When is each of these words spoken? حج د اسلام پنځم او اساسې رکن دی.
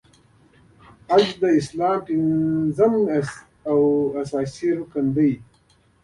حج 1.09 1.25
د 1.41 1.43
اسلام 1.59 1.97
پنځم 2.07 2.93
او 3.69 3.79
اساسې 4.21 4.69
رکن 4.79 5.05
دی. 5.15 5.31